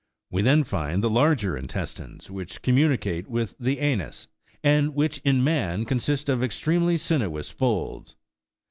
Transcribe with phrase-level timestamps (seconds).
[0.31, 4.27] We then find the larger intestines, Avhich communicate with the anus,
[4.63, 8.15] and which in man consist of extremely sinuous folds.